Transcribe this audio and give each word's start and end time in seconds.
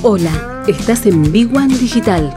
Hola, 0.00 0.62
estás 0.68 1.06
en 1.06 1.32
Big 1.32 1.52
One 1.52 1.76
Digital. 1.76 2.32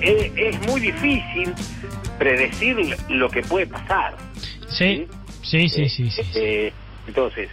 Es 0.00 0.66
muy 0.66 0.80
difícil 0.80 1.54
predecir 2.18 2.76
lo 3.08 3.30
que 3.30 3.42
puede 3.42 3.68
pasar. 3.68 4.16
Sí, 4.68 5.06
sí, 5.44 5.68
sí, 5.68 5.88
sí. 5.88 6.10
sí, 6.10 6.22
sí. 6.24 6.30
Eh, 6.34 6.72
entonces, 7.06 7.48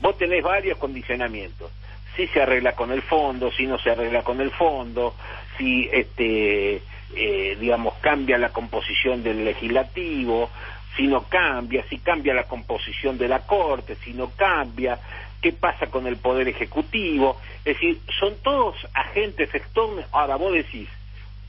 vos 0.00 0.18
tenés 0.18 0.42
varios 0.42 0.76
condicionamientos. 0.78 1.70
Si 2.18 2.26
se 2.26 2.42
arregla 2.42 2.72
con 2.72 2.90
el 2.90 3.02
fondo, 3.02 3.52
si 3.52 3.64
no 3.64 3.78
se 3.78 3.92
arregla 3.92 4.24
con 4.24 4.40
el 4.40 4.50
fondo, 4.50 5.14
si, 5.56 5.88
este, 5.92 6.82
eh, 7.14 7.56
digamos, 7.60 7.94
cambia 8.00 8.36
la 8.38 8.48
composición 8.48 9.22
del 9.22 9.44
legislativo, 9.44 10.50
si 10.96 11.06
no 11.06 11.28
cambia, 11.28 11.84
si 11.88 11.98
cambia 11.98 12.34
la 12.34 12.42
composición 12.42 13.18
de 13.18 13.28
la 13.28 13.46
Corte, 13.46 13.94
si 14.02 14.14
no 14.14 14.32
cambia, 14.34 14.98
qué 15.40 15.52
pasa 15.52 15.86
con 15.86 16.08
el 16.08 16.16
Poder 16.16 16.48
Ejecutivo. 16.48 17.40
Es 17.58 17.76
decir, 17.76 18.00
son 18.18 18.34
todos 18.42 18.74
agentes 18.94 19.54
externos. 19.54 20.04
Ahora 20.10 20.34
vos 20.34 20.54
decís, 20.54 20.88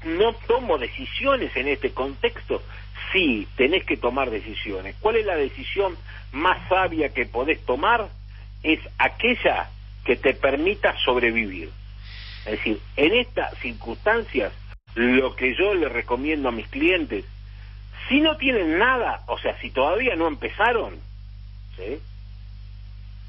no 0.05 0.33
tomo 0.33 0.77
decisiones 0.77 1.49
en 1.55 1.67
este 1.67 1.93
contexto. 1.93 2.61
Sí, 3.11 3.47
tenés 3.55 3.85
que 3.85 3.97
tomar 3.97 4.29
decisiones. 4.29 4.95
¿Cuál 4.99 5.15
es 5.15 5.25
la 5.25 5.35
decisión 5.35 5.97
más 6.31 6.59
sabia 6.69 7.09
que 7.09 7.25
podés 7.25 7.59
tomar? 7.65 8.07
Es 8.61 8.79
aquella 8.99 9.67
que 10.05 10.15
te 10.15 10.33
permita 10.33 10.95
sobrevivir. 11.03 11.69
Es 12.45 12.51
decir, 12.51 12.79
en 12.95 13.13
estas 13.13 13.57
circunstancias, 13.59 14.53
lo 14.95 15.35
que 15.35 15.55
yo 15.55 15.73
le 15.73 15.89
recomiendo 15.89 16.49
a 16.49 16.51
mis 16.51 16.67
clientes, 16.67 17.25
si 18.07 18.21
no 18.21 18.37
tienen 18.37 18.77
nada, 18.79 19.23
o 19.27 19.37
sea, 19.37 19.59
si 19.61 19.69
todavía 19.69 20.15
no 20.15 20.27
empezaron, 20.27 20.95
¿sí? 21.75 21.99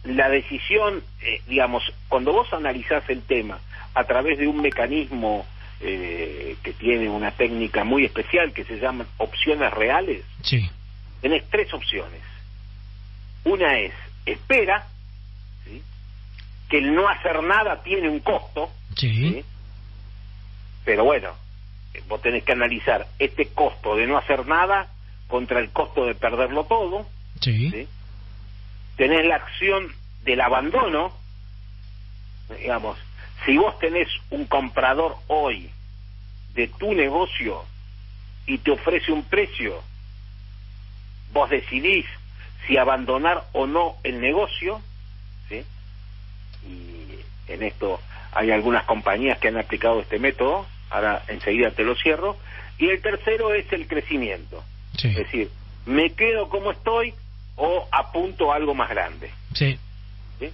la 0.05 0.31
decisión, 0.31 1.03
eh, 1.21 1.43
digamos, 1.47 1.83
cuando 2.09 2.33
vos 2.33 2.53
analizás 2.53 3.09
el 3.11 3.23
tema 3.23 3.59
a 3.95 4.05
través 4.05 4.39
de 4.39 4.47
un 4.47 4.63
mecanismo 4.63 5.47
eh, 5.81 6.57
que 6.63 6.73
tiene 6.73 7.09
una 7.09 7.33
técnica 7.33 7.85
muy 7.85 8.05
especial 8.05 8.53
que 8.53 8.65
se 8.65 8.79
llama 8.79 9.07
opciones 9.19 9.73
reales, 9.73 10.25
Sí, 10.43 10.69
tenés 11.21 11.45
tres 11.51 11.73
opciones. 11.75 12.23
Una 13.45 13.79
es 13.79 13.93
espera. 14.27 14.87
Que 16.71 16.79
el 16.79 16.95
no 16.95 17.09
hacer 17.09 17.43
nada 17.43 17.83
tiene 17.83 18.09
un 18.09 18.21
costo, 18.21 18.71
sí, 18.97 19.13
¿sí? 19.13 19.45
pero 20.85 21.05
bueno, 21.05 21.35
vos 22.09 22.23
tenés 22.23 22.45
que 22.45 22.53
analizar 22.53 23.07
este 23.19 23.49
costo 23.49 23.97
de 23.97 24.07
no 24.07 24.17
hacer 24.17 24.47
nada 24.47 24.89
contra 25.27 25.59
el 25.59 25.71
costo 25.71 26.07
de 26.07 26.15
perderlo 26.15 26.65
todo, 26.65 27.07
sí, 27.41 27.71
¿sí? 27.71 27.89
tenés 28.97 29.27
la 29.27 29.37
acción 29.37 29.93
del 30.23 30.41
abandono, 30.41 31.13
digamos, 32.57 32.97
si 33.45 33.57
vos 33.57 33.79
tenés 33.81 34.09
un 34.31 34.47
comprador 34.47 35.17
hoy 35.27 35.71
de 36.55 36.69
tu 36.69 36.95
negocio 36.95 37.65
y 38.47 38.59
te 38.59 38.71
ofrece 38.71 39.11
un 39.11 39.25
precio, 39.25 39.83
vos 41.33 41.51
decidís 41.51 42.07
si 42.67 42.77
abandonar 42.77 43.45
o 43.53 43.67
no 43.67 43.97
el 44.05 44.21
negocio, 44.21 44.81
¿sí? 45.49 45.65
En 47.51 47.63
esto 47.63 48.01
hay 48.33 48.51
algunas 48.51 48.85
compañías 48.85 49.39
que 49.39 49.49
han 49.49 49.59
aplicado 49.59 50.01
este 50.01 50.19
método, 50.19 50.67
ahora 50.89 51.23
enseguida 51.29 51.71
te 51.73 51.85
lo 51.85 51.95
cierro, 51.97 52.37
y 52.79 52.89
el 52.89 53.03
tercero 53.03 53.53
es 53.55 53.71
el 53.73 53.87
crecimiento, 53.87 54.65
sí, 54.97 55.09
es 55.09 55.17
decir, 55.17 55.51
me 55.87 56.11
quedo 56.11 56.49
como 56.49 56.71
estoy 56.71 57.15
o 57.57 57.87
apunto 57.91 58.53
a 58.53 58.57
algo 58.57 58.75
más 58.75 58.89
grande. 58.89 59.31
sí, 59.55 59.79
¿sí? 60.39 60.51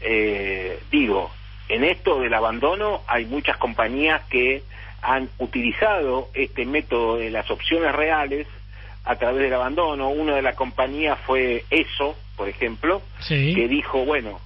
Eh, 0.00 0.80
digo, 0.90 1.30
en 1.68 1.84
esto 1.84 2.20
del 2.20 2.34
abandono 2.34 3.02
hay 3.06 3.26
muchas 3.26 3.56
compañías 3.58 4.22
que 4.30 4.62
han 5.02 5.28
utilizado 5.38 6.30
este 6.34 6.64
método 6.64 7.18
de 7.18 7.30
las 7.30 7.50
opciones 7.50 7.94
reales 7.94 8.46
a 9.04 9.16
través 9.16 9.42
del 9.42 9.54
abandono. 9.54 10.10
Una 10.10 10.34
de 10.34 10.42
las 10.42 10.56
compañías 10.56 11.18
fue 11.26 11.64
ESO, 11.70 12.16
por 12.36 12.48
ejemplo, 12.48 13.02
sí, 13.20 13.54
que 13.54 13.68
dijo, 13.68 14.04
bueno, 14.04 14.40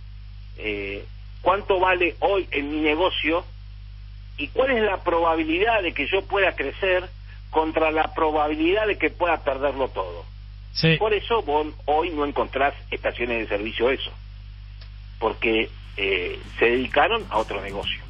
eh, 0.58 1.04
¿cuánto 1.42 1.78
vale 1.80 2.16
hoy 2.20 2.48
en 2.50 2.70
mi 2.70 2.80
negocio 2.80 3.44
y 4.36 4.48
cuál 4.48 4.70
es 4.76 4.82
la 4.82 5.02
probabilidad 5.02 5.82
de 5.82 5.92
que 5.92 6.06
yo 6.06 6.22
pueda 6.22 6.54
crecer 6.54 7.08
contra 7.50 7.90
la 7.90 8.14
probabilidad 8.14 8.86
de 8.86 8.98
que 8.98 9.10
pueda 9.10 9.38
perderlo 9.38 9.88
todo? 9.88 10.24
sí, 10.72 10.96
Por 10.98 11.12
eso 11.12 11.42
vos 11.42 11.66
hoy 11.86 12.10
no 12.10 12.24
encontrás 12.24 12.74
estaciones 12.90 13.40
de 13.40 13.48
servicio 13.48 13.90
eso, 13.90 14.10
porque 15.18 15.68
eh, 15.96 16.38
se 16.58 16.64
dedicaron 16.64 17.26
a 17.30 17.38
otro 17.38 17.60
negocio. 17.60 18.09